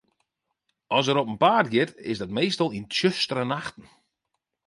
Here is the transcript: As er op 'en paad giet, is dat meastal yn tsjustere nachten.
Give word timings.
As 0.97 1.05
er 1.09 1.19
op 1.21 1.27
'en 1.29 1.39
paad 1.43 1.67
giet, 1.71 1.91
is 2.11 2.19
dat 2.21 2.35
meastal 2.37 2.69
yn 2.77 2.87
tsjustere 2.93 3.45
nachten. 3.51 3.85